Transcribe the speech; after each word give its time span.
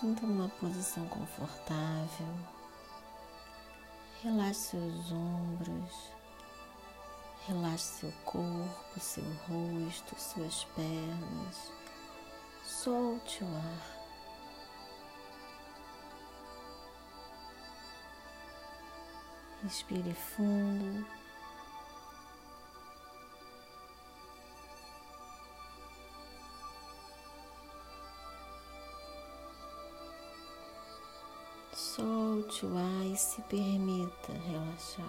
Sinta 0.00 0.26
uma 0.26 0.46
posição 0.60 1.08
confortável. 1.08 2.26
Relaxe 4.22 4.60
seus 4.72 5.10
ombros. 5.10 6.12
Relaxe 7.46 8.00
seu 8.00 8.12
corpo, 8.26 9.00
seu 9.00 9.24
rosto, 9.48 10.14
suas 10.20 10.64
pernas. 10.76 11.72
Solte 12.62 13.42
o 13.42 13.46
ar. 13.46 13.96
Respire 19.62 20.12
fundo. 20.12 21.06
Solte 31.76 32.64
o 32.64 32.74
ar 32.74 33.04
e 33.04 33.14
se 33.14 33.42
permita 33.42 34.32
relaxar. 34.32 35.04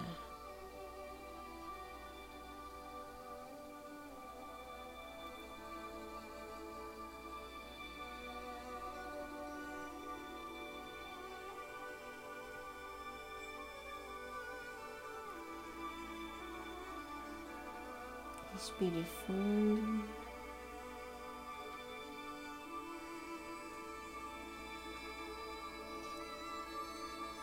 Respire 18.52 19.06
fundo. 19.24 20.27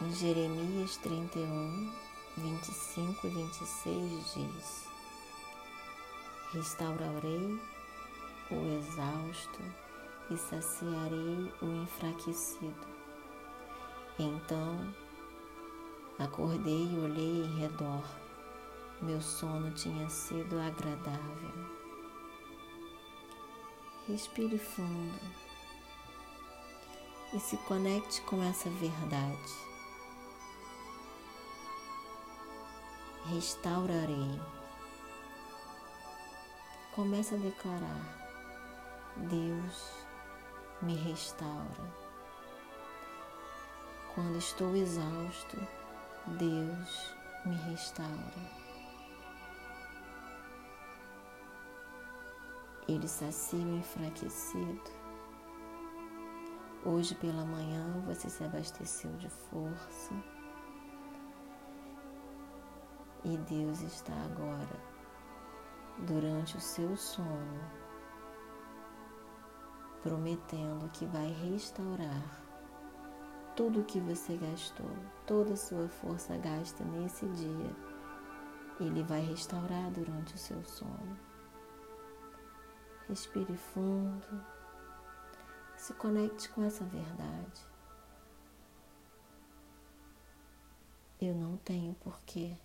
Em 0.05 0.13
Jeremias 0.13 0.97
31, 0.97 1.91
25 2.37 3.25
e 3.25 3.29
26 3.31 4.33
diz: 4.35 4.87
Restaurarei 6.51 7.59
o 8.51 8.77
exausto 8.77 9.59
e 10.29 10.37
saciarei 10.37 11.51
o 11.59 11.81
enfraquecido. 11.81 12.87
Então 14.19 14.93
acordei 16.19 16.85
e 16.85 16.99
olhei 16.99 17.41
em 17.41 17.59
redor. 17.61 18.03
Meu 19.01 19.19
sono 19.19 19.71
tinha 19.71 20.07
sido 20.07 20.59
agradável. 20.59 21.65
Respire 24.07 24.59
fundo 24.59 25.19
e 27.33 27.39
se 27.39 27.57
conecte 27.57 28.21
com 28.21 28.43
essa 28.43 28.69
verdade. 28.69 29.74
Restaurarei. 33.29 34.39
Comece 36.93 37.35
a 37.35 37.37
declarar: 37.37 38.01
Deus 39.17 40.05
me 40.81 40.95
restaura. 40.95 42.05
Quando 44.13 44.37
estou 44.37 44.75
exausto, 44.75 45.57
Deus 46.37 47.15
me 47.45 47.55
restaura. 47.69 48.65
Ele 52.87 53.07
sacia 53.07 53.59
o 53.59 53.77
enfraquecido. 53.77 54.95
Hoje 56.85 57.15
pela 57.15 57.43
manhã 57.43 58.03
você 58.05 58.29
se 58.29 58.43
abasteceu 58.43 59.11
de 59.17 59.27
força 59.27 60.34
e 63.25 63.37
Deus 63.37 63.81
está 63.81 64.13
agora, 64.23 64.79
durante 66.05 66.55
o 66.57 66.61
seu 66.61 66.95
sono, 66.95 67.59
prometendo 70.03 70.87
que 70.91 71.07
vai 71.07 71.31
restaurar 71.31 72.45
tudo 73.55 73.79
o 73.79 73.83
que 73.83 73.99
você 73.99 74.37
gastou, 74.37 74.91
toda 75.25 75.53
a 75.53 75.57
sua 75.57 75.89
força 75.89 76.37
gasta 76.37 76.83
nesse 76.83 77.25
dia, 77.29 77.75
Ele 78.79 79.01
vai 79.01 79.21
restaurar 79.21 79.89
durante 79.89 80.35
o 80.35 80.37
seu 80.37 80.63
sono. 80.63 81.17
Respire 83.09 83.57
fundo, 83.57 84.45
se 85.75 85.95
conecte 85.95 86.47
com 86.49 86.63
essa 86.63 86.83
verdade. 86.83 87.65
Eu 91.19 91.33
não 91.33 91.57
tenho 91.57 91.95
porquê 91.95 92.55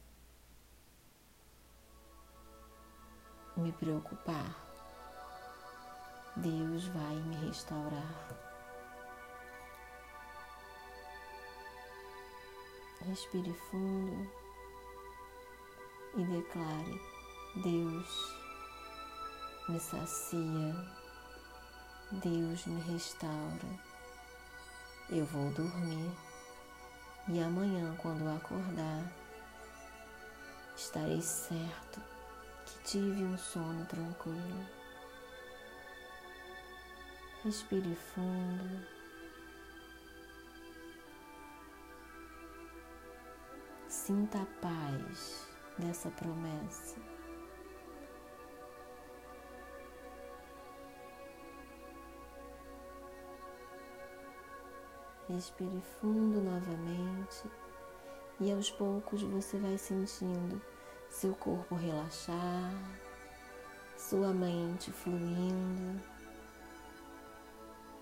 me 3.60 3.72
preocupar, 3.72 4.56
Deus 6.36 6.86
vai 6.86 7.14
me 7.16 7.36
restaurar. 7.46 8.28
Respire 13.06 13.52
fundo 13.70 14.30
e 16.16 16.24
declare: 16.24 17.00
Deus 17.62 18.34
me 19.68 19.78
sacia, 19.78 20.74
Deus 22.12 22.66
me 22.66 22.80
restaura. 22.82 23.90
Eu 25.10 25.24
vou 25.26 25.50
dormir 25.50 26.10
e 27.28 27.42
amanhã, 27.42 27.94
quando 27.96 28.28
acordar, 28.28 29.12
estarei 30.76 31.20
certo 31.20 32.19
tive 32.84 33.22
um 33.22 33.36
sono 33.36 33.84
tranquilo. 33.86 34.66
Respire 37.44 37.94
fundo. 37.94 38.86
Sinta 43.88 44.42
a 44.42 44.46
paz 44.60 45.48
dessa 45.78 46.10
promessa. 46.10 46.96
Respire 55.28 55.80
fundo 56.00 56.40
novamente 56.40 57.48
e 58.40 58.50
aos 58.50 58.70
poucos 58.70 59.22
você 59.22 59.58
vai 59.58 59.78
sentindo 59.78 60.60
seu 61.20 61.34
corpo 61.34 61.74
relaxar, 61.74 62.72
sua 63.94 64.32
mente 64.32 64.90
fluindo, 64.90 66.02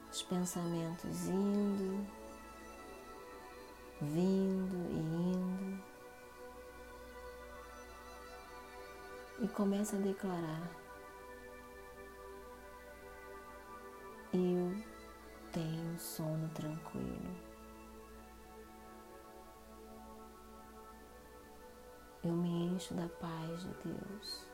os 0.08 0.22
pensamentos 0.22 1.26
indo, 1.26 2.06
vindo 4.00 4.76
e 4.92 4.98
indo. 5.34 5.84
E 9.40 9.48
começa 9.48 9.96
a 9.96 10.00
declarar: 10.00 10.70
Eu 14.32 14.80
tenho 15.50 15.98
sono 15.98 16.48
tranquilo. 16.50 17.37
Encho 22.78 22.94
da 22.94 23.08
paz 23.08 23.62
de 23.62 23.74
Deus. 23.82 24.46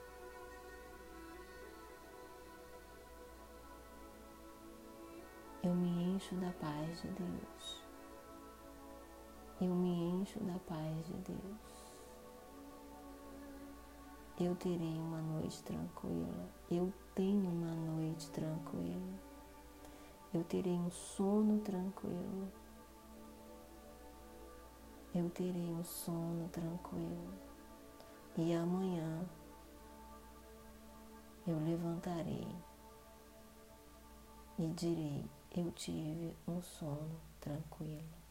Eu 5.63 5.75
me 5.75 5.91
encho 6.05 6.35
da 6.37 6.51
paz 6.53 7.03
de 7.03 7.09
Deus. 7.09 7.85
Eu 9.61 9.75
me 9.75 10.23
encho 10.23 10.41
da 10.41 10.59
paz 10.61 11.07
de 11.07 11.13
Deus. 11.33 11.95
Eu 14.41 14.57
terei 14.57 14.99
uma 14.99 15.21
noite 15.21 15.63
tranquila. 15.63 16.49
Eu 16.71 16.91
tenho 17.15 17.51
uma 17.51 17.75
noite 17.75 18.31
tranquila. 18.31 19.21
Eu 20.33 20.43
terei 20.45 20.73
um 20.73 20.91
sono 20.91 21.61
tranquilo. 21.61 22.51
Eu 25.15 25.29
terei 25.29 25.75
um 25.75 25.85
sono 25.85 26.49
tranquilo. 26.49 27.54
E 28.37 28.53
amanhã 28.53 29.25
eu 31.47 31.57
levantarei 31.61 32.49
e 34.59 34.67
direi: 34.69 35.25
Eu 35.57 35.71
tive 35.71 36.37
um 36.49 36.61
sono 36.61 37.21
tranquilo. 37.41 38.24